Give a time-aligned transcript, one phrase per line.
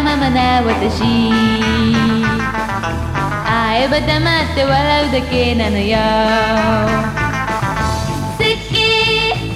[0.00, 1.02] わがままな私。
[3.44, 4.08] 会えば黙っ
[4.54, 5.98] て笑うだけなのよ。
[8.38, 8.48] 好き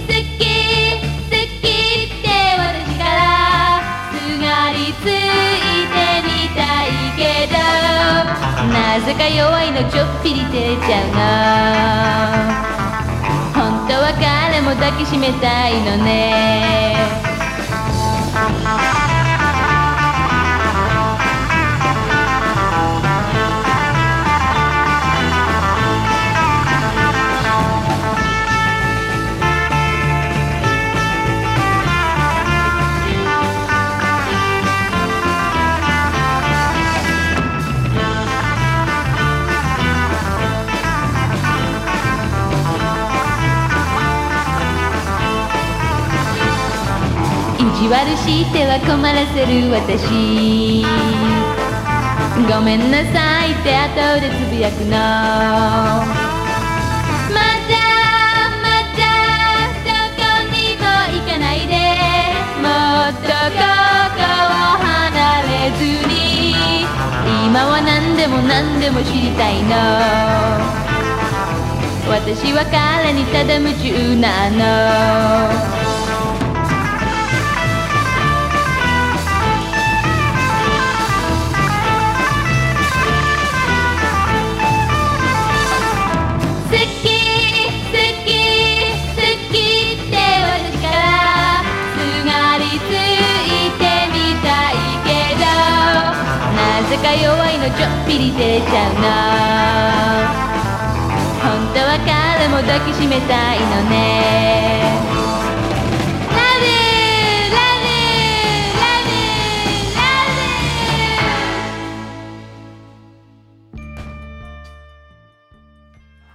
[0.05, 0.21] 好き
[1.31, 1.65] 好き
[2.05, 3.81] って私から。
[4.13, 5.09] すがりつい
[5.89, 5.95] て
[6.29, 7.57] みたいけど。
[8.71, 11.07] なぜか弱いのちょっぴり照れちゃう
[13.57, 13.63] の。
[13.63, 17.24] 本当は彼も抱きしめたいのね。
[47.85, 50.83] 地悪しては困らせる私。
[52.49, 54.89] ごめんなさいって後でつぶやくの。
[54.89, 54.97] ま
[57.37, 57.77] だ
[58.65, 59.05] まだ
[59.85, 61.77] どこにも行かないで。
[62.65, 62.73] も
[63.13, 63.61] っとこ
[64.17, 66.89] こを離れずに。
[67.45, 69.77] 今は何でも何でも知りたいの。
[72.09, 75.84] 私は彼にただ夢中なの。
[97.14, 99.02] なぜか弱いのちょっぴり照れちゃうの
[101.40, 104.82] 本当は彼も抱きしめたいのね
[106.34, 106.82] Love you,
[107.54, 108.10] love you,
[108.74, 109.30] love you,
[110.02, 110.34] love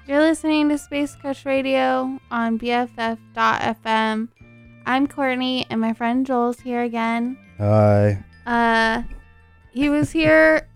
[0.07, 0.15] you.
[0.15, 4.29] You're listening to Space Crush Radio on BFF.fm.
[4.87, 7.37] I'm Courtney, and my friend Joel's here again.
[7.59, 8.23] Hi.
[8.47, 9.03] Uh,
[9.75, 10.68] he was here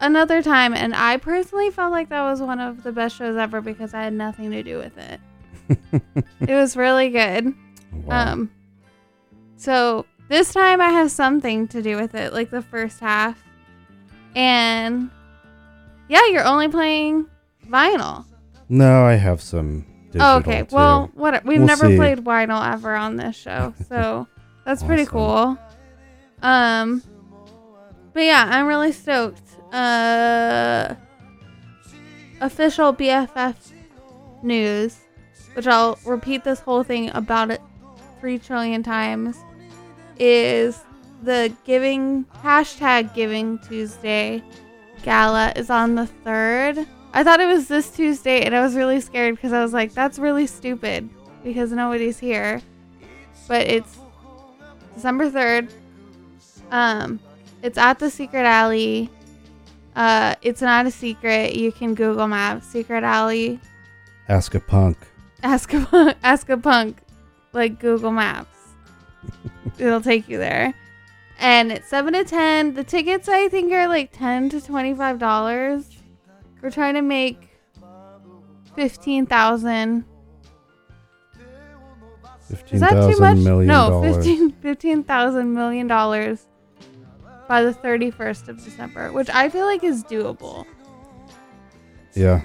[0.00, 3.60] another time, and I personally felt like that was one of the best shows ever
[3.60, 5.20] because I had nothing to do with it.
[6.40, 7.52] it was really good.
[8.04, 8.32] Wow.
[8.32, 8.50] Um,
[9.56, 13.42] so this time I have something to do with it, like the first half,
[14.34, 15.10] and
[16.08, 17.26] yeah, you're only playing
[17.66, 18.24] vinyl.
[18.68, 19.84] no, I have some.
[20.10, 20.62] Digital Oh, okay.
[20.62, 20.74] too.
[20.74, 21.96] Well, what we've We'll never see.
[21.96, 24.26] played vinyl ever on this show, so
[24.64, 25.58] that's pretty cool.
[26.40, 27.02] Um,
[28.14, 29.42] but yeah, I'm really stoked.
[29.72, 30.94] Uh,
[32.40, 33.54] official BFF
[34.42, 34.98] news,
[35.54, 37.60] which I'll repeat this whole thing about it
[38.20, 39.36] three trillion times,
[40.18, 40.84] is
[41.22, 44.42] the giving hashtag Giving Tuesday
[45.02, 46.86] gala is on the third.
[47.12, 49.92] I thought it was this Tuesday, and I was really scared because I was like,
[49.92, 51.08] "That's really stupid,"
[51.42, 52.60] because nobody's here.
[53.46, 53.96] But it's
[54.94, 55.72] December third.
[56.70, 57.20] Um,
[57.62, 59.10] it's at the Secret Alley.
[59.98, 61.56] Uh, it's not a secret.
[61.56, 63.58] You can Google Maps Secret Alley.
[64.28, 64.96] Ask a punk.
[65.42, 66.98] Ask a punk, ask a punk,
[67.52, 68.56] like Google Maps.
[69.78, 70.72] It'll take you there.
[71.40, 72.74] And it's seven to ten.
[72.74, 75.88] The tickets I think are like ten to twenty five dollars.
[76.62, 77.48] We're trying to make
[78.76, 80.04] fifteen thousand.
[82.48, 83.18] Fifteen Is that too much?
[83.18, 84.16] thousand million No, dollars.
[84.16, 86.46] fifteen fifteen thousand million dollars
[87.48, 90.66] by the thirty first of December, which I feel like is doable.
[92.14, 92.42] Yeah.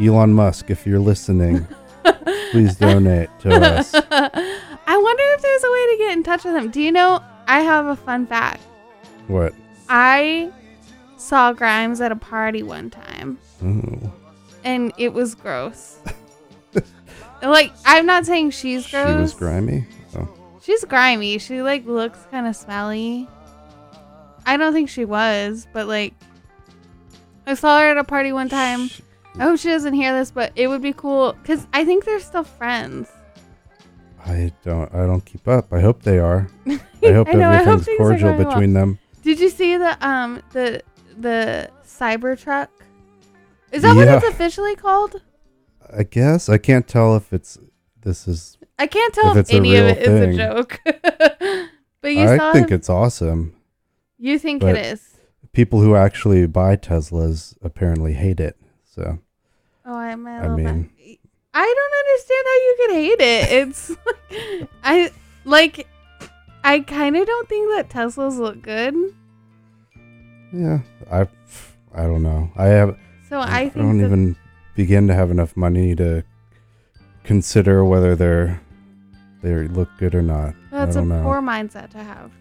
[0.00, 1.66] Elon Musk, if you're listening,
[2.50, 3.92] please donate to us.
[4.86, 6.70] I wonder if there's a way to get in touch with him.
[6.70, 7.22] Do you know?
[7.46, 8.62] I have a fun fact.
[9.28, 9.54] What?
[9.88, 10.52] I
[11.16, 14.12] saw Grimes at a party one time, Ooh.
[14.62, 15.98] and it was gross.
[17.42, 19.08] like, I'm not saying she's gross.
[19.08, 19.86] She was grimy.
[20.16, 20.28] Oh.
[20.62, 21.38] She's grimy.
[21.38, 23.28] She like looks kind of smelly.
[24.46, 26.14] I don't think she was, but like,
[27.46, 28.90] I saw her at a party one time.
[29.38, 32.20] I hope she doesn't hear this, but it would be cool because I think they're
[32.20, 33.10] still friends.
[34.24, 34.92] I don't.
[34.94, 35.72] I don't keep up.
[35.72, 36.48] I hope they are.
[36.66, 38.48] I hope I know, I hope everything's cordial going well.
[38.48, 38.98] between them.
[39.22, 40.82] Did you see the um the
[41.18, 42.68] the Cybertruck?
[43.72, 45.20] Is that what it's officially called?
[45.94, 47.58] I guess I can't tell if it's.
[48.02, 48.56] This is.
[48.78, 50.34] I can't tell If if, any of it is thing.
[50.34, 50.80] a joke.
[52.00, 53.54] but you saw I think him- it's awesome.
[54.24, 55.10] You think but- it is.
[55.52, 58.56] People who actually buy Teslas apparently hate it.
[58.84, 59.18] So
[59.86, 61.18] Oh, a I mean- bit.
[61.56, 63.52] I don't understand how you could hate it.
[63.68, 65.10] It's like, I
[65.44, 65.86] like
[66.64, 68.94] I kind of don't think that Teslas look good.
[70.52, 71.28] Yeah, I,
[71.94, 72.50] I don't know.
[72.56, 72.96] I have.
[73.28, 74.36] So I I don't even
[74.74, 76.24] begin to have enough money to
[77.22, 78.60] consider whether they're
[79.42, 80.54] they look good or not.
[80.72, 81.22] that's I a know.
[81.22, 82.32] poor mindset to have.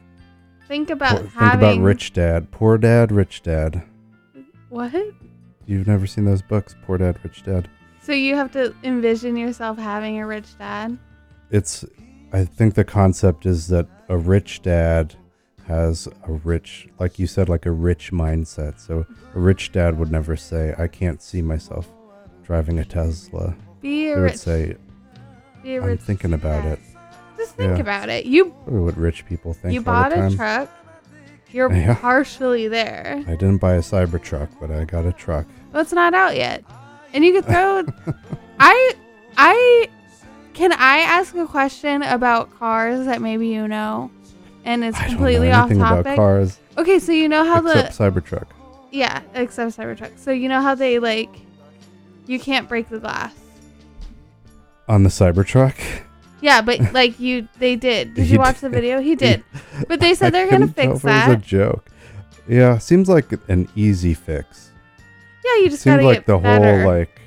[0.73, 3.83] Think about Poor- think about Rich Dad, Poor Dad, Rich Dad.
[4.69, 4.91] what?
[5.67, 7.69] You've never seen those books, Poor Dad, Rich Dad.
[8.01, 10.97] So you have to envision yourself having a rich dad.
[11.51, 11.85] It's.
[12.33, 15.13] I think the concept is that a rich dad
[15.67, 18.79] has a rich, like you said, like a rich mindset.
[18.79, 21.87] So a rich dad would never say, "I can't see myself
[22.43, 24.37] driving a Tesla." Be a They would rich.
[24.37, 24.75] say,
[25.61, 26.79] be a "I'm rich thinking about dad.
[26.79, 26.79] it."
[27.43, 27.81] Just think Yeah.
[27.81, 28.25] about it.
[28.25, 30.35] You what rich people think you all bought the a time.
[30.37, 30.69] truck.
[31.51, 31.95] You're Yeah.
[31.95, 33.21] partially there.
[33.27, 35.45] I didn't buy a Cybertruck, but I got a truck.
[35.71, 36.63] Well, it's not out yet,
[37.13, 37.83] and you could throw.
[38.59, 38.93] I
[39.37, 39.89] I
[40.53, 44.09] can I ask a question about cars that maybe you know,
[44.63, 45.99] and it's I don't completely know off anything topic.
[46.05, 48.45] about cars Okay, so you know how the except Cybertruck.
[48.91, 50.17] yeah, except Cybertruck.
[50.17, 51.29] So you know how they like,
[52.25, 53.33] you can't break the glass.
[54.87, 55.75] On the Cybertruck,
[56.43, 58.13] Yeah, but like you, they did.
[58.13, 58.75] Did He you watch the did.
[58.75, 58.99] video?
[59.01, 59.43] He did.
[59.87, 61.41] But they said they're gonna couldn't tell fix if It was a that.
[61.41, 61.85] joke.
[62.47, 64.71] Yeah, seems like an easy fix.
[65.45, 66.81] Yeah, you just Seems gotta like get the better.
[66.83, 67.21] whole like.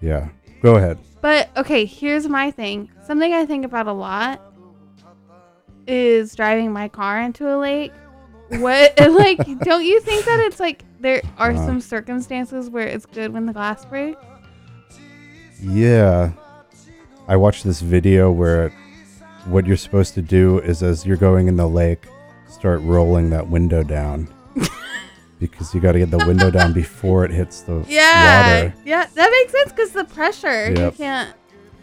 [0.00, 0.28] Yeah,
[0.62, 0.98] go ahead.
[1.20, 2.90] But okay, here's my thing.
[3.06, 4.40] Something I think about a lot
[5.86, 7.92] is driving my car into a lake.
[8.48, 11.66] What like don't you think that it's like there are Uh-huh.
[11.66, 14.18] some circumstances where it's good when the glass breaks?
[15.62, 16.32] Yeah,
[17.30, 18.70] I watched this video where
[19.44, 22.06] what you're supposed to do is as you're going in the lake,
[22.48, 24.28] start rolling that window down.
[25.38, 28.62] because you got to get the window down before it hits the Yeah.
[28.64, 28.74] water.
[28.84, 30.70] Yeah, that makes sense cuz the pressure.
[30.72, 31.32] You can't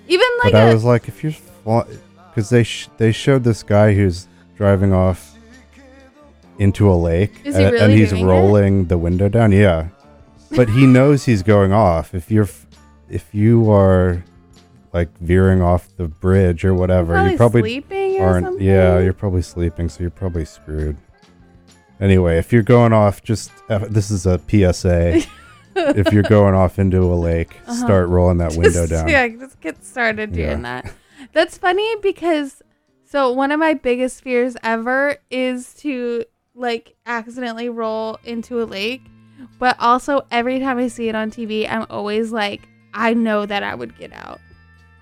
[0.09, 3.63] even like but I a was like, if you're, because they sh- they showed this
[3.63, 4.27] guy who's
[4.57, 5.33] driving off
[6.59, 8.25] into a lake, Is he and, and he's doing it?
[8.25, 9.53] rolling the window down.
[9.53, 9.87] Yeah,
[10.57, 12.13] but he knows he's going off.
[12.13, 12.65] If you're, f-
[13.09, 14.23] if you are,
[14.93, 18.45] like veering off the bridge or whatever, probably, you probably sleeping aren't.
[18.45, 18.65] something.
[18.65, 20.97] Yeah, you're probably sleeping, so you're probably screwed.
[21.99, 25.21] Anyway, if you're going off, just uh, this is a PSA.
[25.75, 27.73] if you're going off into a lake, Uh-huh.
[27.73, 29.07] start rolling that window Just- down.
[29.09, 30.81] Yeah, just get started doing Yeah.
[30.81, 30.93] that.
[31.33, 32.61] That's funny because
[33.05, 36.25] so one of my biggest fears ever is to
[36.55, 39.01] like accidentally roll into a lake.
[39.59, 43.61] But also every time I see it on TV, I'm always like, I know that
[43.63, 44.39] I would get out.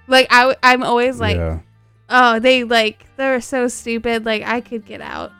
[0.08, 1.60] Like I, I'm always like, yeah.
[2.10, 4.26] oh, they like they're so stupid.
[4.26, 5.32] Like I could get out.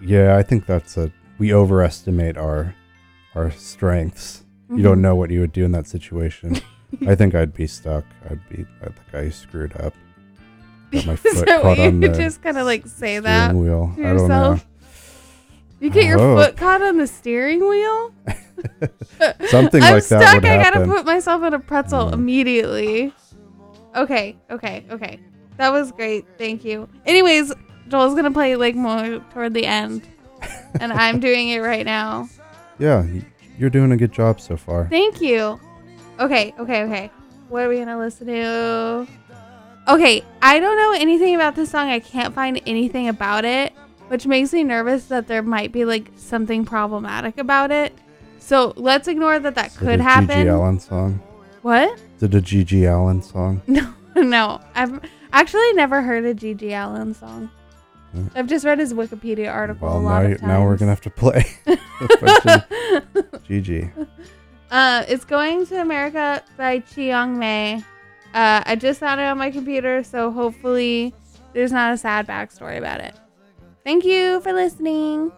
[0.00, 2.74] Yeah, I think that's a we overestimate our
[3.34, 4.44] our strengths.
[4.70, 5.02] You don't Mhm.
[5.02, 6.56] know what you would do in that situation.
[7.08, 8.04] I think I'd be stuck.
[8.30, 9.94] I'd be the guy who screwed up.
[10.92, 13.92] Got my foot caught on you the just kind of like say that wheel.
[13.96, 14.22] to I don't know.
[14.52, 14.66] yourself?
[15.80, 16.36] You get your Oh.
[16.36, 18.12] foot caught on the steering wheel?
[19.48, 20.34] Something I'm like that stuck.
[20.34, 22.12] would I gotta put myself in a pretzel Mm.
[22.14, 23.12] immediately.
[23.94, 25.20] Okay, okay, okay.
[25.56, 26.26] That was great.
[26.36, 26.88] Thank you.
[27.06, 27.52] Anyways,
[27.88, 30.06] Joel's gonna play like more toward the end,
[30.80, 32.28] and I'm doing it right now.
[32.78, 33.06] Yeah,
[33.58, 34.88] you're doing a good job so far.
[34.88, 35.60] Thank you.
[36.18, 37.10] Okay, okay, okay.
[37.48, 39.06] What are we gonna listen to?
[39.86, 41.88] Okay, I don't know anything about this song.
[41.88, 43.72] I can't find anything about it,
[44.08, 47.92] which makes me nervous that there might be like something problematic about it.
[48.38, 50.46] So let's ignore that That it could happen.
[50.46, 51.20] GG Allin song.
[51.62, 51.98] What?
[52.24, 53.62] It a GG Allin song?
[53.68, 54.60] No, no.
[54.74, 55.00] I've
[55.32, 57.50] actually never heard a GG Allin song.
[58.36, 60.48] I've just read his Wikipedia article Well, a now, lot you- of times.
[60.48, 61.44] now we're gonna have to play
[63.48, 63.90] GG.
[64.70, 67.82] Uh, it's going to America by Chiang Mai.
[68.32, 71.12] Uh, I just found it on my computer, so hopefully
[71.52, 73.14] there's not a sad backstory about it.
[73.84, 75.30] Thank you for listening.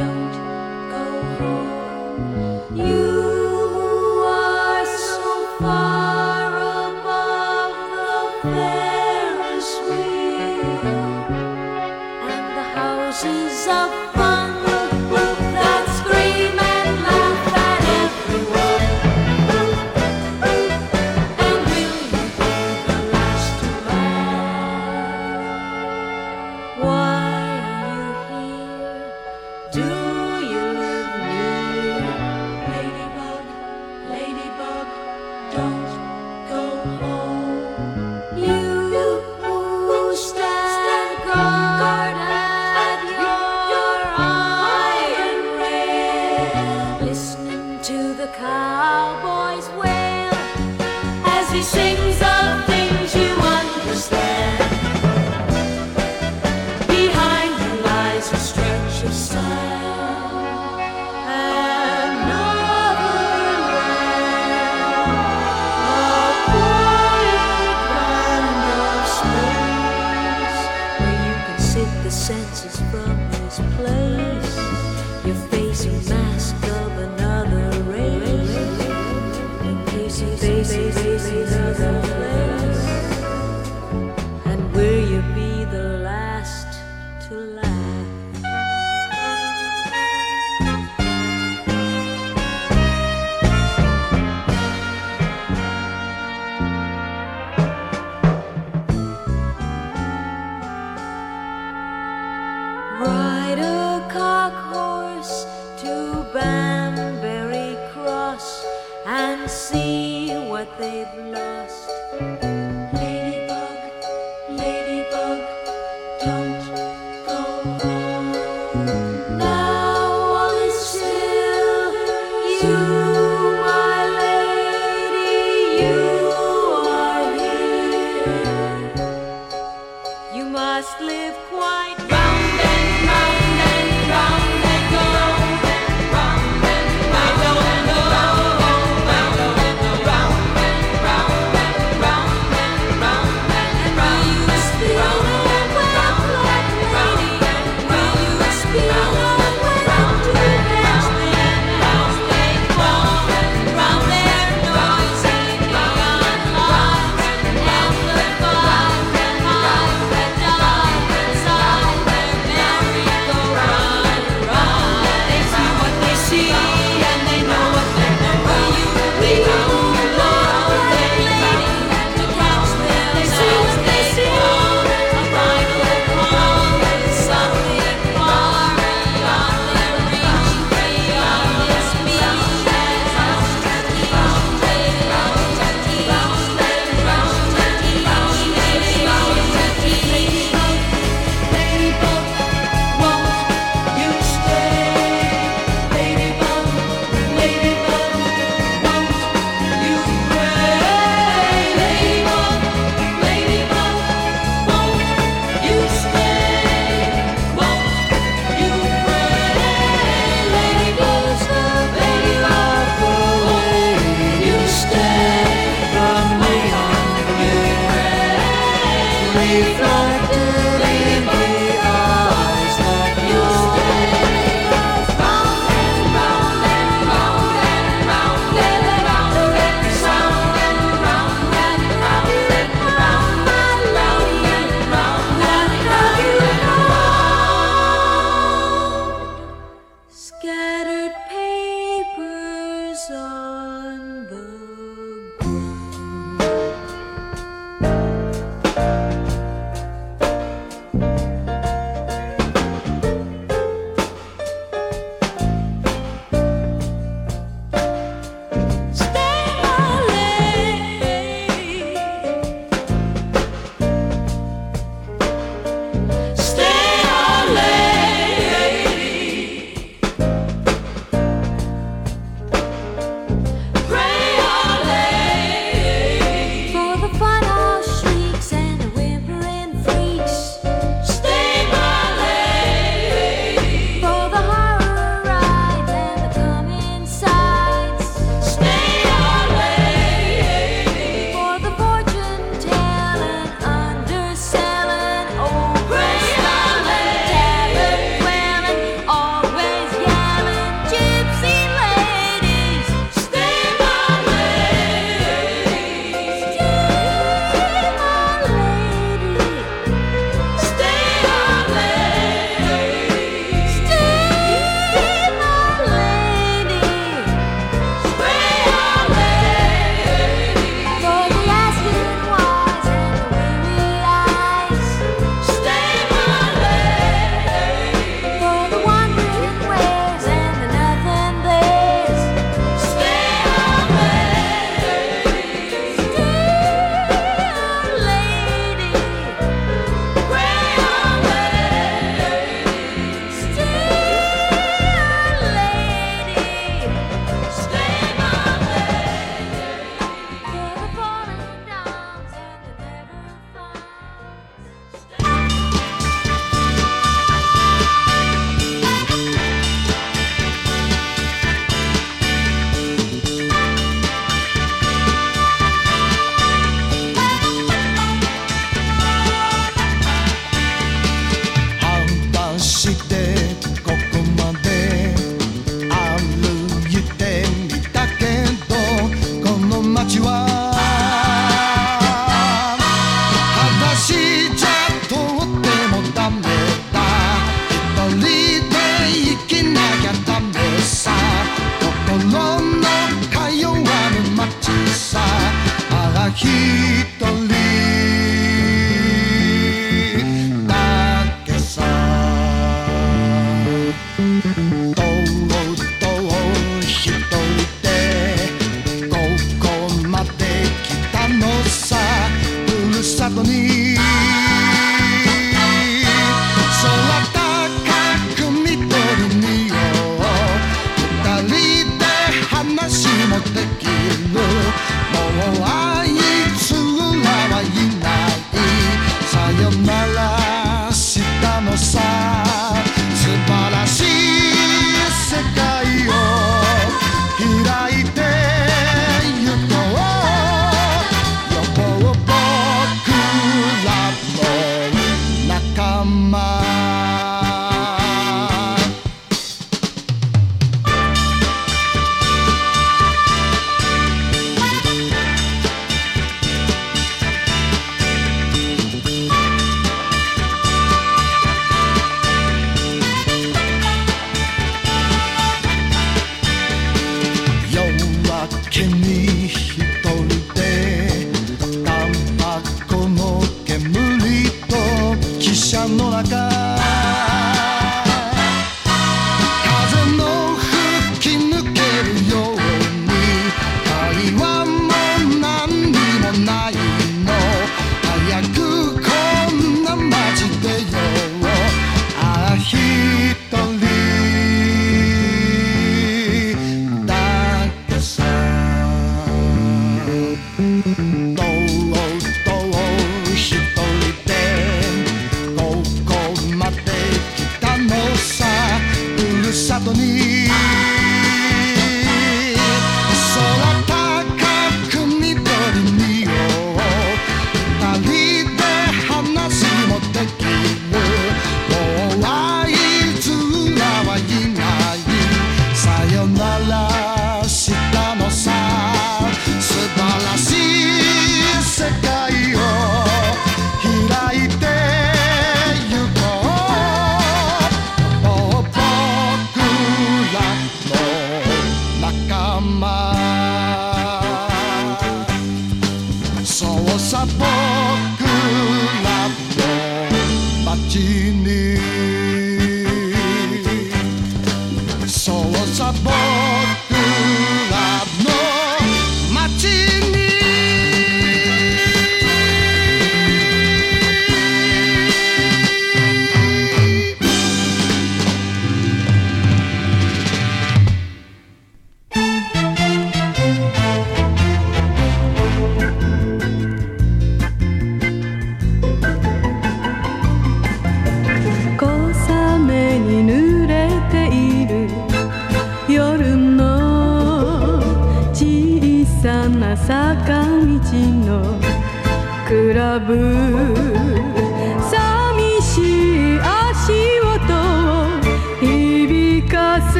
[0.00, 0.29] Don't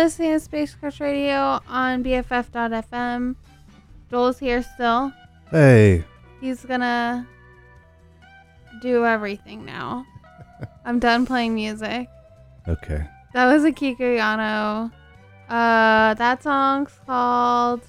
[0.00, 3.36] listening to Space Crush Radio on BFF.fm.
[4.10, 5.12] Joel's here still.
[5.50, 6.04] Hey,
[6.40, 7.28] He's gonna
[8.80, 10.06] do everything now.
[10.86, 12.08] I'm done playing music.
[12.66, 13.06] okay.
[13.34, 14.90] That was Akiko Yano.
[15.50, 17.82] Uh, that song's called.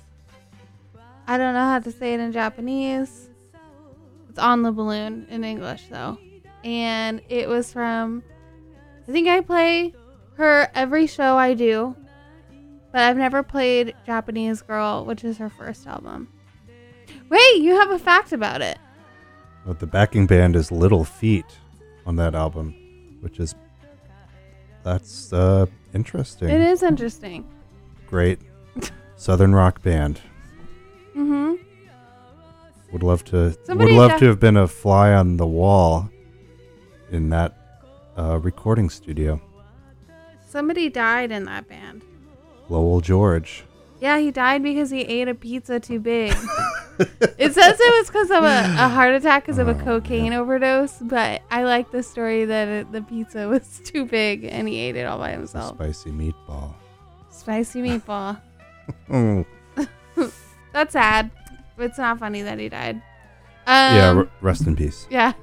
[1.28, 3.30] I don't know how to say it in Japanese.
[4.30, 6.18] It's on the balloon in English though,
[6.66, 8.22] and it was from.
[9.08, 9.96] I think I play
[10.36, 11.96] her every show I do,
[12.92, 16.28] but I've never played Japanese Girl, which is her first album.
[17.30, 18.78] Wait, you have a fact about it.
[19.66, 21.46] But the backing band is Little Feat
[22.06, 22.74] on that album,
[23.22, 23.56] which is
[24.84, 26.50] that's uh interesting.
[26.50, 27.48] It is interesting.
[28.08, 28.40] Great
[29.16, 30.20] southern rock band.
[31.16, 31.56] Mm-hmm.
[32.92, 36.10] Would love to Somebody would love def- to have been a fly on the wall
[37.12, 37.56] in that
[38.18, 39.40] uh, recording studio.
[40.48, 42.02] Somebody died in that band.
[42.72, 43.64] Lowell George.
[44.00, 46.32] Yeah, he died because he ate a pizza too big.
[47.38, 50.34] it says it was because of a, a heart attack because of a Oh, cocaine
[50.34, 54.80] overdose, but I like the story that it, the pizza was too big and he
[54.80, 55.76] ate it all by himself.
[55.76, 56.74] spicy meatball.
[57.30, 58.42] Spicy meatball.
[59.12, 59.46] Oh,
[60.74, 61.30] That's sad.
[61.78, 62.96] It's not funny that he died.
[63.68, 65.06] Um, yeah, r- rest in peace.
[65.10, 65.34] yeah.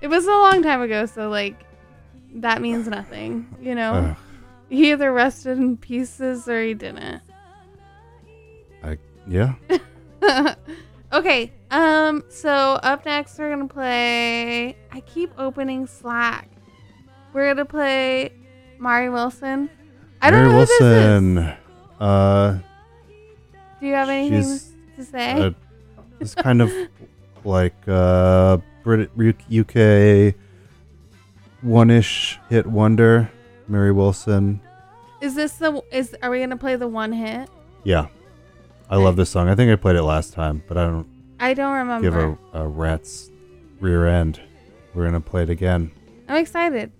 [0.00, 1.64] it was a long time ago, so like
[2.36, 4.14] that means nothing, you know.
[4.70, 7.20] He either rested in pieces or he didn't.
[8.84, 9.54] I yeah.
[11.12, 11.52] okay.
[11.72, 12.24] Um.
[12.28, 14.76] So up next, we're gonna play.
[14.92, 16.48] I keep opening Slack.
[17.32, 18.32] We're gonna play
[18.78, 19.68] Mari Wilson.
[20.22, 21.38] I don't Mari know who this Wilson.
[21.98, 22.58] Uh.
[23.80, 24.60] Do you have anything
[24.96, 25.32] to say?
[25.32, 25.50] uh,
[26.20, 26.72] it's kind of
[27.44, 29.10] like uh, Brit
[29.50, 30.34] UK
[31.62, 33.30] one-ish hit wonder.
[33.70, 34.60] Mari Wilson.
[35.20, 35.82] is this the?
[35.92, 37.48] Is are we gonna play the one hit?
[37.84, 38.08] Yeah,
[38.90, 39.48] I love this song.
[39.48, 41.06] I think I played it last time, but I don't
[41.38, 42.10] I don't remember.
[42.10, 43.30] give a, a rat's
[43.80, 44.40] rear end.
[44.94, 45.92] We're gonna play it again.
[46.28, 46.92] I'm excited.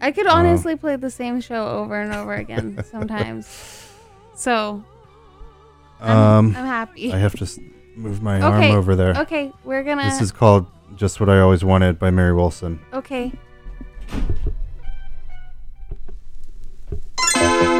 [0.00, 0.30] I could Oh.
[0.32, 3.88] honestly play the same show over and over again sometimes.
[4.34, 4.84] So
[6.00, 7.12] I'm, Um, I'm happy.
[7.12, 7.60] I have to
[7.96, 9.14] move my Okay, arm over there.
[9.20, 10.04] okay, we're gonna.
[10.04, 10.66] This is called
[10.96, 12.80] "Just What I Always Wanted" by Mari Wilson.
[12.92, 13.32] okay.
[17.34, 17.72] Said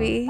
[0.00, 0.26] movie.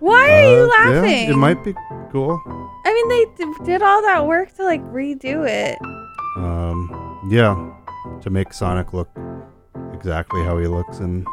[0.00, 1.30] Why are you uh, yeah, laughing?
[1.30, 1.74] it might be
[2.10, 2.40] cool.
[2.84, 5.78] I mean, they d- did all that work to like redo it.
[6.36, 6.88] Um,
[7.30, 7.54] yeah,
[8.20, 9.08] to make Sonic look
[9.92, 11.24] exactly how he looks in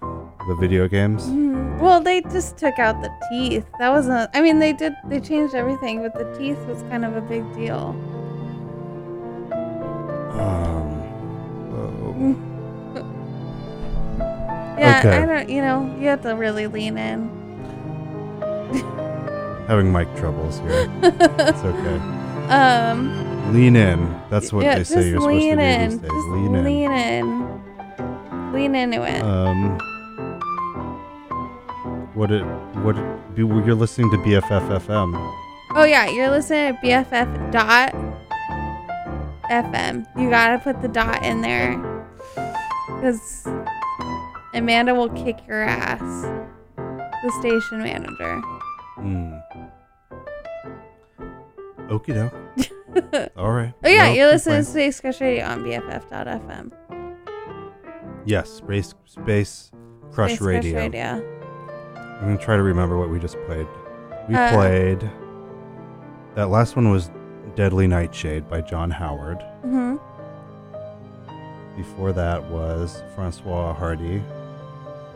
[0.00, 1.26] the video games.
[1.26, 1.80] Mhm.
[1.80, 3.66] Well, they just took out the teeth.
[3.78, 4.30] That wasn't.
[4.34, 4.94] I mean, they did.
[5.08, 7.94] They changed everything, but the teeth was kind of a big deal.
[10.38, 12.47] Um,
[14.78, 15.16] Yeah, Okay.
[15.16, 15.48] I don't.
[15.48, 17.28] You know, you have to really lean in.
[19.66, 20.88] having mic troubles here.
[21.02, 21.96] it's okay.
[22.48, 23.52] Um.
[23.52, 24.14] Lean in.
[24.30, 25.88] That's what yeah, they say you're supposed to do in.
[25.90, 26.10] these days.
[26.10, 26.64] Just Lean in.
[26.64, 28.52] lean in.
[28.52, 29.22] Lean into it.
[29.22, 29.78] Um,
[32.14, 32.42] what it
[32.82, 35.14] what it, be- you're listening to BFFFM.
[35.74, 37.94] Oh yeah, you're listening to BFF dot
[39.50, 40.06] FM.
[40.18, 41.76] You gotta put the dot in there,
[42.86, 43.46] because
[44.54, 46.00] Amanda will kick your ass.
[46.76, 48.40] The station manager.
[48.94, 49.34] Hmm.
[51.88, 53.30] Okie doke.
[53.36, 53.72] All right.
[53.84, 54.70] Oh yeah, No you're listening to.
[54.70, 56.72] Space Crush Radio on BFF.fm.
[58.24, 59.70] Yes, space space
[60.12, 60.72] crush Space radio.
[60.72, 61.34] Crush Radio.
[61.96, 63.66] I'm gonna try to remember what we just played.
[64.28, 65.10] We Uh, played.
[66.34, 67.10] That last one was
[67.56, 69.38] "Deadly Nightshade" by John Howard.
[69.64, 69.96] Mm-hmm.
[71.76, 74.22] Before that was Françoise Hardy,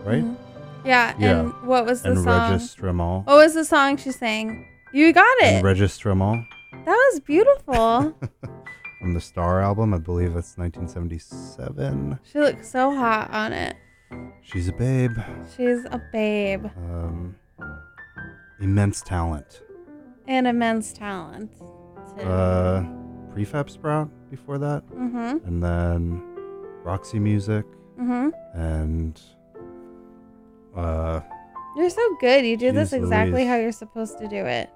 [0.05, 0.25] right?
[0.25, 0.37] Mhm.
[0.85, 1.41] Yeah, Yeah.
[1.41, 2.53] and what was the and song?
[2.53, 3.25] Regis Tremol.
[3.27, 4.67] What was the song she sang?
[4.93, 5.65] You got it.
[5.65, 6.45] And Tremol
[6.85, 8.15] that was beautiful.
[9.01, 9.95] from the Star album.
[9.95, 12.19] I believe that's 1977.
[12.25, 13.77] she looks so hot on it.
[14.43, 15.17] She's a babe.
[15.57, 17.37] She's a babe Um,
[18.61, 19.63] immense talent.
[20.29, 21.51] and immense talent.
[22.19, 22.25] too.
[22.27, 22.85] Uh,
[23.35, 25.47] Prefab Sprout before that, Mhm.
[25.47, 26.23] and then
[26.85, 27.65] Roxy Music,
[27.99, 28.33] Mhm.
[28.55, 29.21] and
[30.77, 31.21] uh,
[31.77, 32.45] You're so good.
[32.45, 33.49] You do this exactly Louise.
[33.49, 34.71] how you're supposed to do it.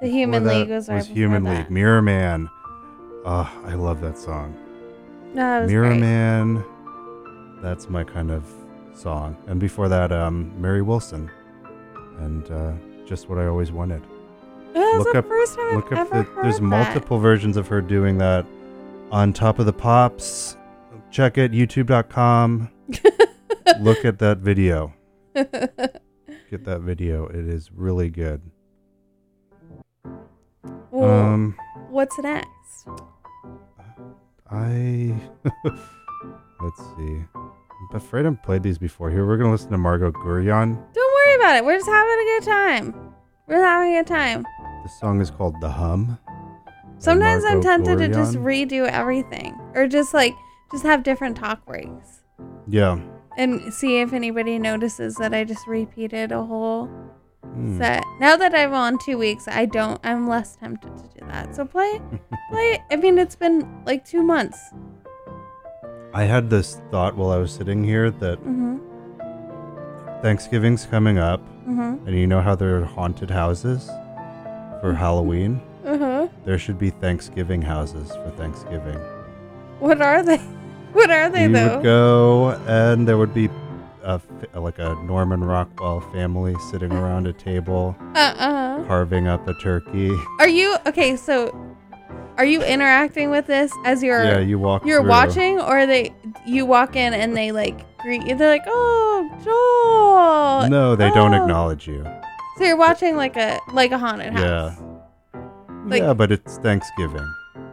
[0.00, 1.58] The Human that League was right before Human that.
[1.58, 1.70] League.
[1.70, 2.48] Mirror Man.
[3.24, 4.54] Uh, I love that song.
[5.34, 6.00] No, that was Mirror great.
[6.00, 6.64] Man.
[7.62, 8.46] That's my kind of
[8.94, 9.36] song.
[9.48, 11.30] And before that, um, Mari Wilson,
[12.18, 12.72] and uh,
[13.04, 14.02] just what I always wanted.
[14.74, 17.66] That was look the up, first time I've look up the, there's multiple versions of
[17.68, 18.46] her doing that
[19.10, 20.56] on top of the pops.
[21.10, 22.70] Check it, youtube.com.
[23.80, 24.92] Look at that video.
[25.34, 27.26] Get that video.
[27.26, 28.40] It is really good.
[30.90, 31.56] Well, Um,
[31.90, 32.48] what's next?
[34.50, 35.14] I
[35.64, 37.24] let's see.
[37.34, 39.10] I'm afraid I've played these before.
[39.10, 40.74] Here we're gonna listen to Margot Guryan.
[40.94, 41.64] Don't worry about it.
[41.64, 43.12] We're just having a good time.
[43.46, 44.42] We're having a good time.
[44.82, 46.18] The song is called "The Hum."
[46.98, 50.32] Sometimes I'm tempted to just redo everything or just like
[50.72, 52.22] just have different talk breaks
[52.66, 52.98] Yeah.
[53.38, 56.90] And see if anybody notices that I just repeated a whole
[57.44, 57.78] Hmm.
[57.78, 58.02] set.
[58.20, 59.98] Now that I'm on two weeks, I don't.
[60.04, 61.54] I'm less tempted to do that.
[61.54, 62.00] So play,
[62.50, 62.82] play.
[62.90, 64.58] I mean, it's been like two months.
[66.12, 68.80] I had this thought while I was sitting here that Mhm.
[70.20, 72.06] Thanksgiving's coming up, Mhm.
[72.06, 73.88] and you know how there are haunted houses
[74.80, 75.60] for Halloween.
[75.86, 76.28] Uh huh.
[76.44, 78.98] There should be Thanksgiving houses for Thanksgiving.
[79.78, 80.40] What are they?
[80.92, 81.76] What are they you though?
[81.76, 83.48] would go, and there would be
[84.02, 84.20] a,
[84.54, 88.84] like a Norman Rockwell family sitting around a table, Uh uh.
[88.86, 90.10] carving up a turkey.
[90.40, 91.14] Are you okay?
[91.16, 91.54] So,
[92.38, 94.24] are you interacting with this as you're?
[94.24, 95.10] Yeah, you walk You're through.
[95.10, 96.14] watching, or they
[96.46, 98.34] you walk in and they like greet you.
[98.34, 101.42] They're like, "Oh, Joel." No, they don't Oh.
[101.42, 102.04] acknowledge you.
[102.56, 104.74] So you're watching like a like a haunted house.
[104.74, 105.40] Yeah.
[105.86, 107.26] Like- yeah, but it's Thanksgiving.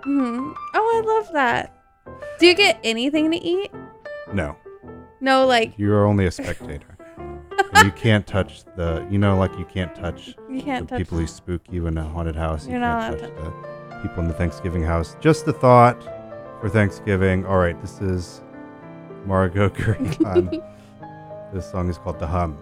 [0.04, 1.72] hmm Oh, I love that.
[2.40, 3.72] Do you get anything to eat?
[4.34, 4.56] No,
[5.22, 6.98] No, like you're only a spectator.
[7.84, 10.98] you can't touch the, you know, like you can't touch you can't the touch.
[11.00, 12.66] people who spook you in a haunted house.
[12.66, 15.16] You're you not can't allowed touch the people in the Thanksgiving house.
[15.22, 16.02] Just a thought
[16.62, 17.46] for Thanksgiving.
[17.46, 18.42] All right, this is
[19.26, 20.64] Margot Guryan.
[21.54, 22.58] this song is called The Hum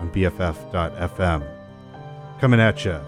[0.00, 1.46] on BFF.FM.
[2.40, 3.00] Coming at you.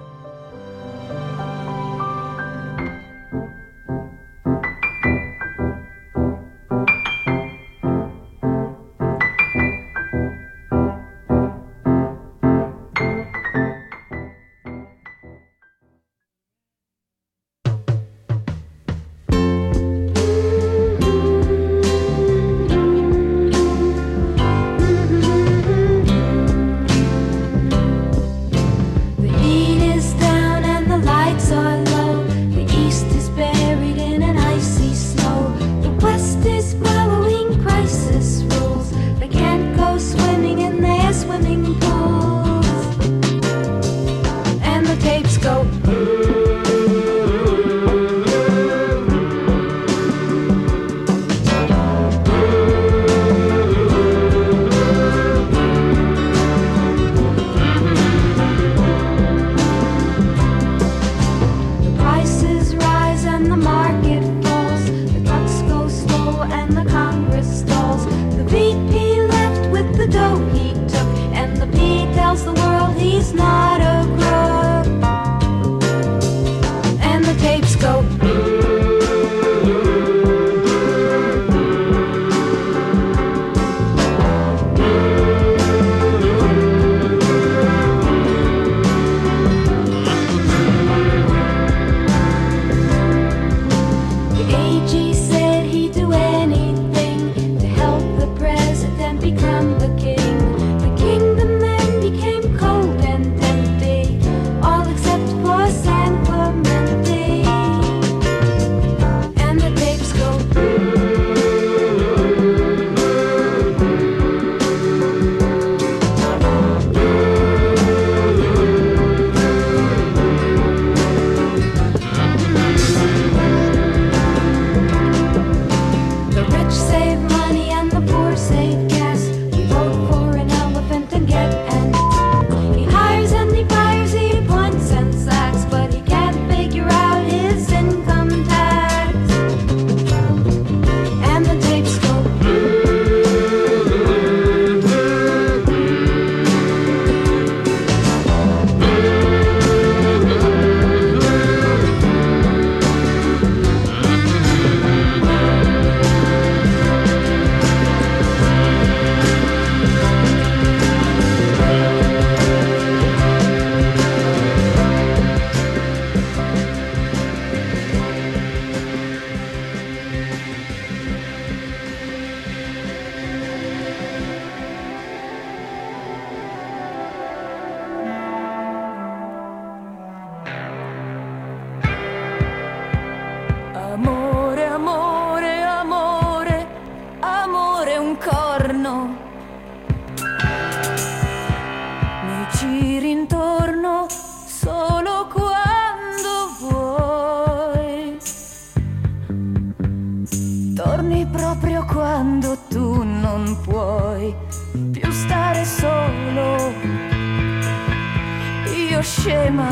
[208.98, 209.68] Io scema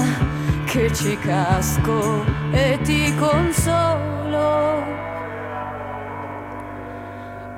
[0.66, 4.84] che ci casco e ti consolo.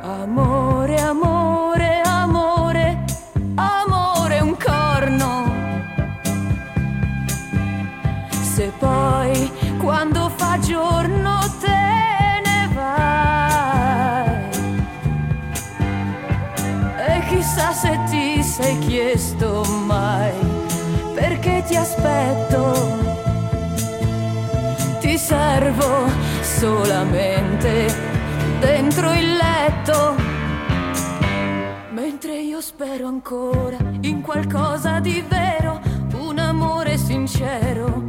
[0.01, 3.05] Amore, amore, amore,
[3.57, 5.53] amore un corno.
[8.31, 14.49] Se poi quando fa giorno te ne vai.
[17.09, 19.88] E chissà se ti sei chiesto mai
[21.79, 22.97] aspetto.
[25.01, 26.07] Ti servo
[26.43, 27.95] solamente
[28.61, 30.15] dentro il letto.
[31.91, 35.81] Mentre io spero ancora in qualcosa di vero,
[36.15, 38.05] un amore sincero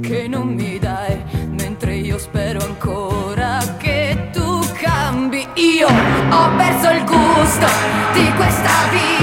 [0.00, 1.22] che non mi dai.
[1.48, 5.46] Mentre io spero ancora che tu cambi.
[5.54, 7.66] Io ho perso il gusto
[8.12, 9.13] di questa vita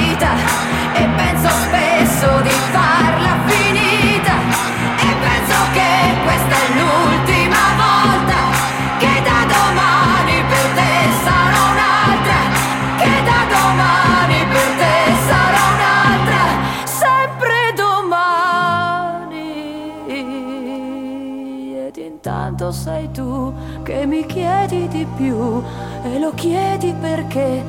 [23.83, 25.61] che mi chiedi di più
[26.03, 27.63] e lo chiedi perché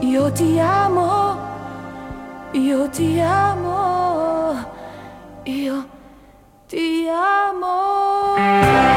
[0.00, 1.36] io ti amo,
[2.52, 4.54] io ti amo,
[5.44, 5.86] io
[6.66, 7.00] ti
[8.40, 8.89] Torni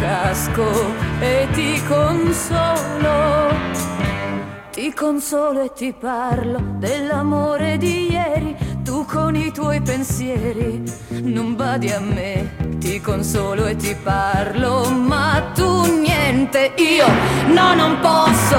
[0.00, 0.66] casco
[1.20, 3.48] e ti consolo.
[4.72, 10.82] Ti consolo e ti parlo dell'amore di ieri, tu con i tuoi pensieri
[11.22, 12.78] non badi a me.
[12.78, 17.06] Ti consolo e ti parlo, ma tu niente, io
[17.52, 18.58] no, non posso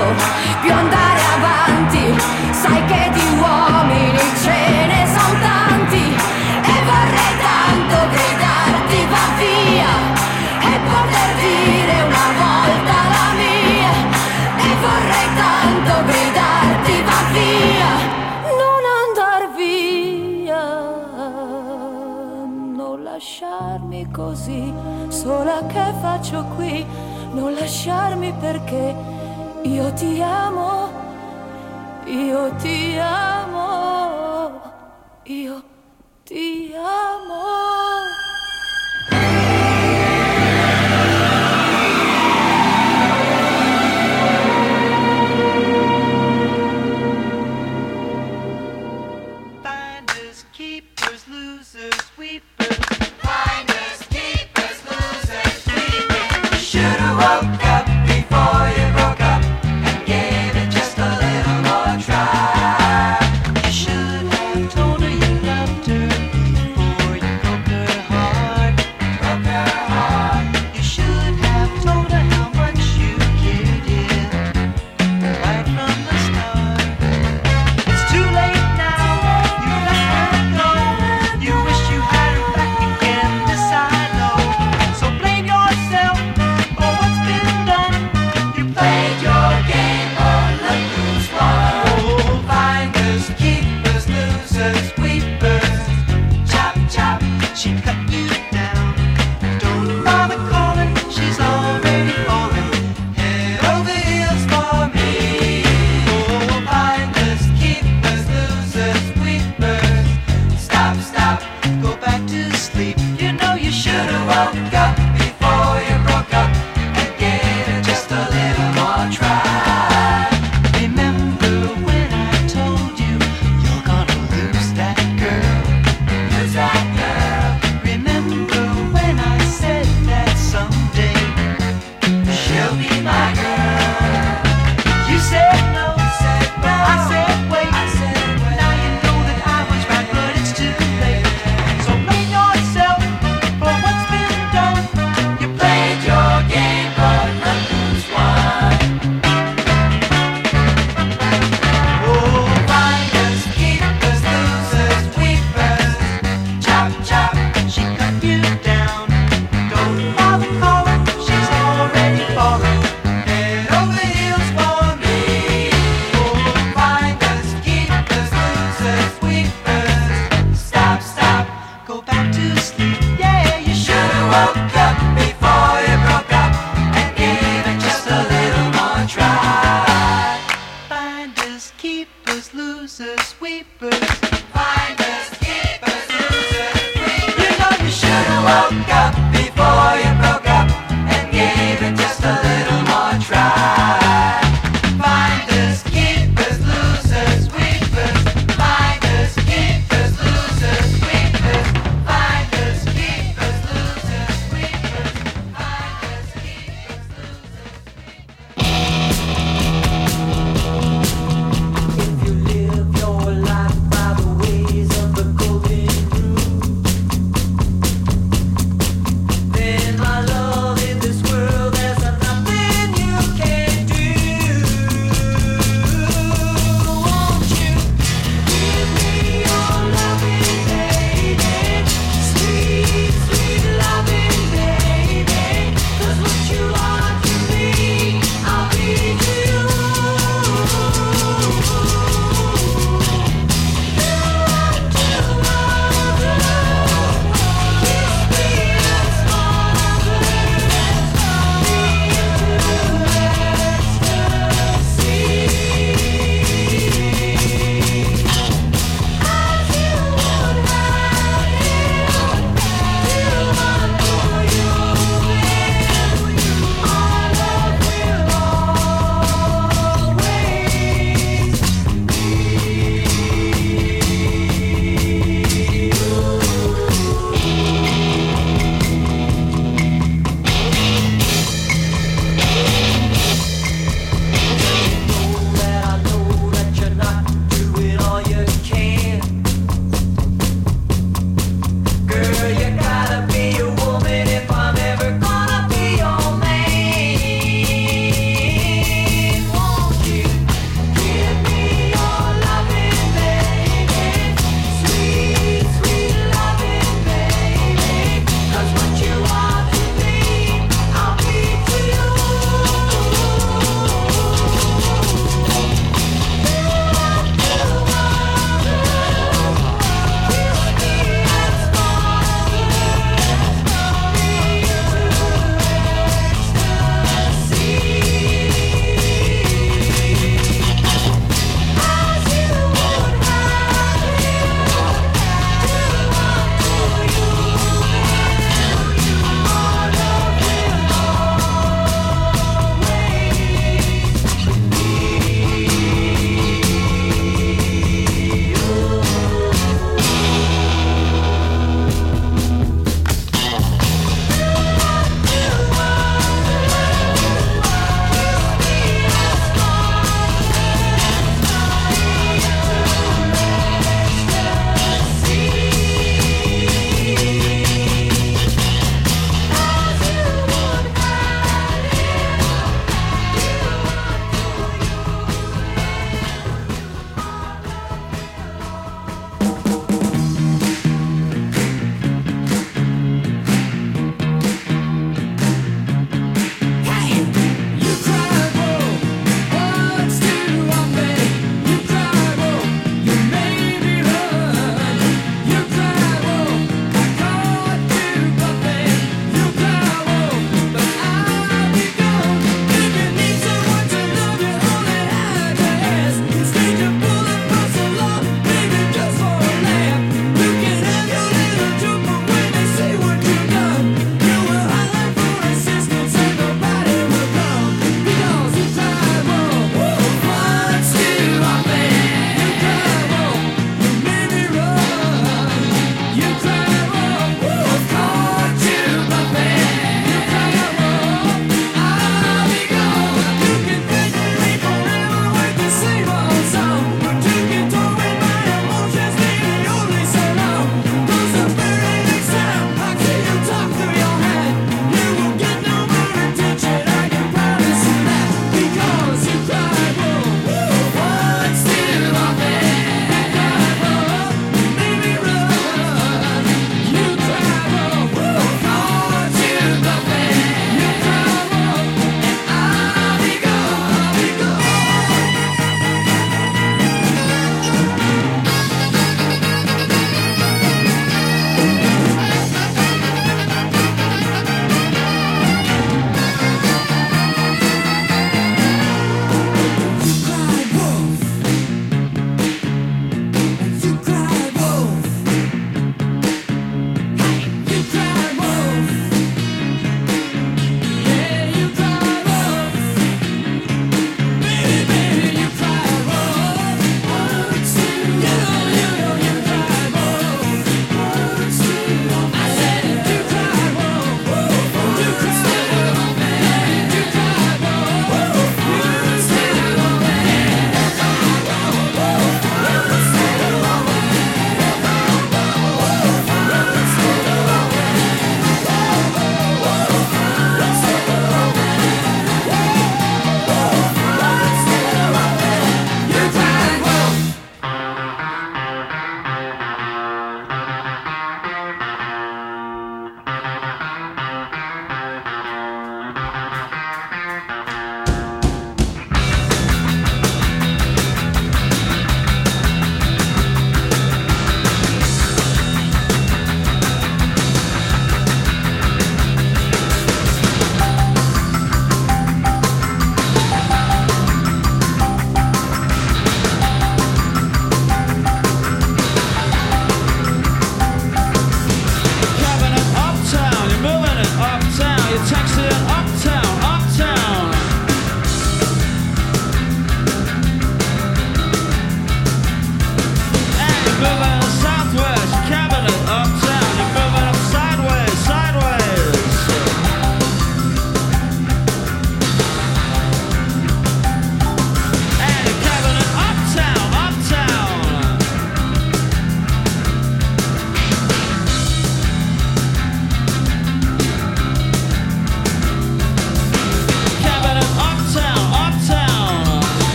[0.62, 2.22] più andare avanti.
[2.52, 6.11] Sai che di uomini ce ne sono tanti
[24.10, 24.74] così
[25.10, 26.86] sola che faccio qui?
[27.34, 28.96] Non lasciarmi perché
[29.64, 30.90] io ti amo
[32.06, 34.62] io ti amo
[35.24, 35.64] io
[36.24, 37.71] ti amo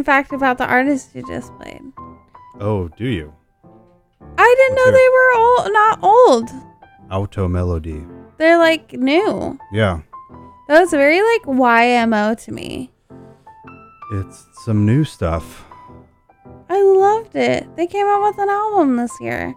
[0.00, 1.82] fun fact about the artist you just played.
[2.58, 3.32] Oh, do you?
[4.38, 6.50] I didn't Let's know they were old, not old.
[7.10, 8.02] Auto melody.
[8.38, 9.58] They're like new.
[9.72, 10.00] Yeah.
[10.68, 12.90] That was very like YMO to me.
[14.12, 15.64] It's some new stuff.
[16.68, 17.66] I loved it.
[17.76, 19.54] They came out with an album this year.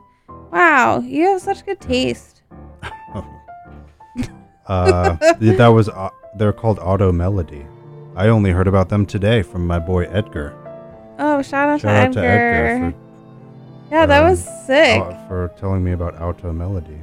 [0.51, 2.41] Wow, you have such good taste.
[4.65, 7.65] Uh, that was uh, they're called Auto Melody.
[8.15, 10.53] I only heard about them today from my boy Edgar.
[11.19, 12.79] Oh, shout out, Shout to, out Edgar.
[12.79, 12.93] to Edgar
[13.91, 15.01] yeah, that um, was sick.
[15.01, 16.99] uh, for telling me about Auto Melody.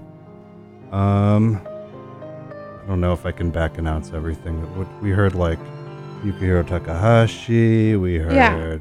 [0.90, 4.60] Um, I don't know if I can back announce everything.
[5.00, 5.58] We heard like
[6.24, 7.94] Yukihiro Takahashi.
[7.94, 8.32] We heard.
[8.32, 8.78] Yeah.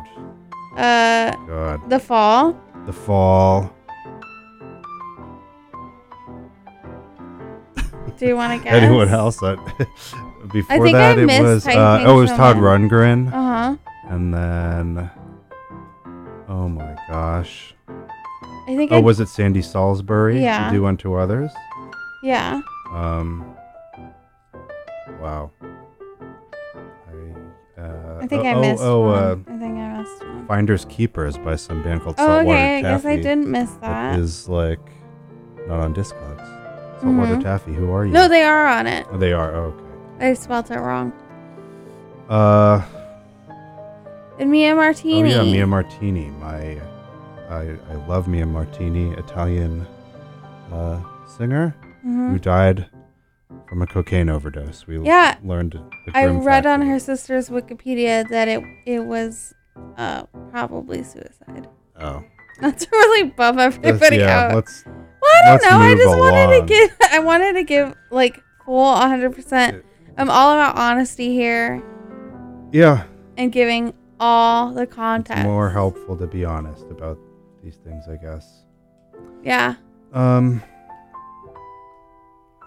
[0.75, 2.59] Uh, God the fall.
[2.87, 3.71] the Fall.
[8.17, 8.73] Do you want to guess?
[8.73, 9.37] Anyone else?
[9.37, 9.57] That
[10.47, 13.27] before think that I it missed was uh, oh it was Todd Rundgren.
[13.27, 13.75] Uh huh.
[14.09, 15.09] And then,
[16.47, 17.75] oh my gosh.
[17.87, 18.91] I think.
[18.91, 20.41] Oh, I, was it Sandy Salisbury?
[20.41, 20.69] Yeah.
[20.69, 21.51] To do unto others.
[22.23, 22.61] Yeah.
[22.91, 23.55] Um.
[25.21, 25.51] Wow.
[25.61, 27.81] I.
[27.81, 29.23] Uh, I think oh, I oh, missed Oh, one.
[29.23, 30.47] uh, I think I missed one.
[30.47, 32.77] Finders Keepers by some band called Oh, Saltwater okay.
[32.77, 33.81] I guess I didn't miss that.
[34.13, 34.79] That is like
[35.67, 37.01] not on Discogs.
[37.01, 37.43] Saltwater Mhm.
[37.43, 37.73] Taffy.
[37.73, 38.11] Who are you?
[38.11, 39.05] No, they are on it.
[39.11, 39.53] Oh, they are.
[39.55, 39.83] Oh, okay.
[40.19, 41.11] I spelled it wrong.
[42.29, 42.81] Uh.
[44.39, 45.33] And Mia Martini.
[45.33, 46.29] Oh yeah, Mia Martini.
[46.39, 46.79] My,
[47.49, 49.85] I I love Mia Martini, Italian
[50.71, 51.01] uh,
[51.37, 51.75] singer
[52.05, 52.31] Mhm.
[52.31, 52.85] who died
[53.67, 54.87] from a cocaine overdose.
[54.87, 55.35] We Yeah.
[55.43, 55.73] learned.
[56.05, 59.53] The I read on her sister's Wikipedia that it it was
[59.97, 61.67] uh probably suicide.
[61.99, 62.23] Oh,
[62.61, 64.47] Not to really bum everybody yeah.
[64.47, 64.55] out.
[64.55, 64.85] Let's.
[64.85, 65.77] well, I don't know.
[65.85, 66.97] I just wanted to give.
[67.11, 69.35] I wanted to give like full 100.
[69.35, 69.83] percent
[70.19, 71.81] I'm all about honesty here
[72.73, 73.03] Yeah,
[73.37, 77.17] and giving all the it's more helpful to be honest about
[77.63, 78.65] these things, I guess.
[79.43, 79.75] Yeah.
[80.13, 80.61] Um.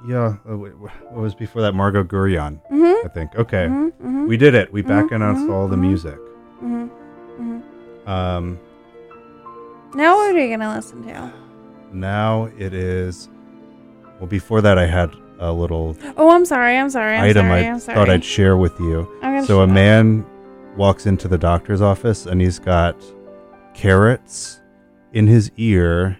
[0.08, 1.74] Yeah, uh, wh- wh- what was before that?
[1.74, 3.04] Margot Guryan, Mhm.
[3.04, 3.36] I think.
[3.36, 4.26] Okay, Mhm, mhm.
[4.26, 4.72] we did it.
[4.72, 5.80] We back Mhm, announced mhm, all the mhm.
[5.80, 6.18] music.
[6.60, 6.86] hmm
[7.36, 7.58] hmm
[8.08, 8.58] Um.
[9.94, 11.30] Now what are we gonna listen to?
[11.92, 13.28] Now it is.
[14.18, 15.10] Well, before that, I had
[15.42, 16.76] a little Oh, I'm sorry.
[16.78, 17.16] I'm sorry.
[17.16, 17.66] I'm item sorry.
[17.66, 17.96] I I'm sorry.
[17.96, 19.00] thought I'd share with you.
[19.22, 19.74] I'm gonna So a shut up.
[19.74, 20.26] man
[20.76, 22.96] walks into the doctor's office and he's got
[23.74, 24.60] carrots
[25.12, 26.18] in his ear,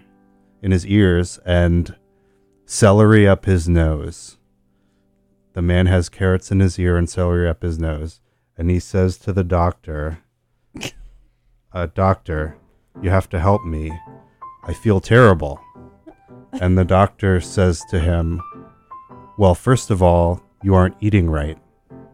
[0.61, 1.95] in his ears, and
[2.65, 4.37] celery up his nose.
[5.53, 8.21] The man has carrots in his ear and celery up his nose,
[8.57, 10.19] and he says to the doctor,
[11.73, 12.55] uh, "Doctor,
[13.01, 13.91] you have to help me.
[14.65, 15.59] I feel terrible."
[16.53, 18.41] And the doctor says to him,
[19.37, 21.57] "Well, first of all, you aren't eating right."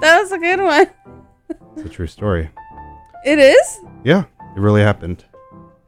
[0.00, 0.86] that was a good one.
[1.76, 2.50] It's a true story.
[3.24, 3.80] It is.
[4.04, 4.24] Yeah,
[4.56, 5.24] it really happened.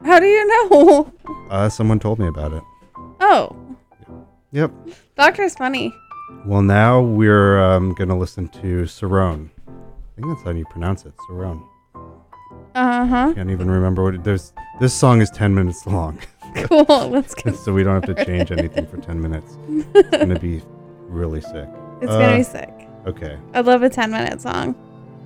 [0.04, 1.12] How do you know?
[1.50, 2.62] Uh, someone told me about it.
[3.20, 3.56] Oh,
[4.52, 4.72] Yep.
[5.16, 5.92] doctor's funny.
[6.44, 9.50] Well, now we're um, going to listen to Cerrone.
[9.68, 9.72] I
[10.20, 11.62] think that's how you pronounce it, Cerrone.
[12.74, 13.32] Uh huh.
[13.34, 14.52] Can't even remember what it, there's.
[14.80, 16.18] This song is 10 minutes long.
[16.68, 16.84] Cool.
[17.10, 17.52] Let's go.
[17.52, 19.56] so we don't have to change anything for 10 minutes.
[19.94, 20.62] It's going to be
[21.08, 21.68] really sick.
[22.00, 22.72] It's Uh, gonna be sick.
[23.06, 23.38] Okay.
[23.54, 24.74] I love a 10 minute song.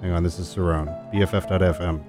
[0.02, 0.22] Hang on.
[0.22, 0.88] This is Cerrone.
[1.12, 2.00] BFF.FM.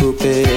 [0.00, 0.49] coupé